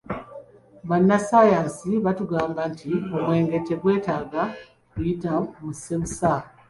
[0.89, 4.43] Bannasaanyansi batugamba nti omwenge tegwetaaga
[4.91, 5.31] kuyita
[5.63, 6.31] mu ssebusa.